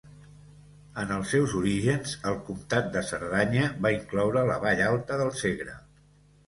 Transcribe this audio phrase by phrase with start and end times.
[1.01, 5.83] En els seus orígens, el comtat de Cerdanya va incloure la vall alta del Segre.